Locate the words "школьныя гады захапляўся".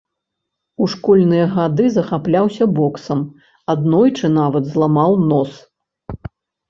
0.93-2.65